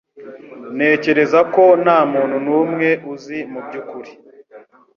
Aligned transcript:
Ntekereza 0.75 1.39
ko 1.53 1.63
ntamuntu 1.83 2.35
numwe 2.45 2.89
uzi 3.13 3.37
mubyukuri 3.51 4.11